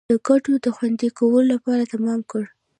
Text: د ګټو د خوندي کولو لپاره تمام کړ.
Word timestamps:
د 0.09 0.13
ګټو 0.27 0.53
د 0.63 0.67
خوندي 0.75 1.09
کولو 1.17 1.41
لپاره 1.53 1.83
تمام 1.93 2.19
کړ. 2.31 2.43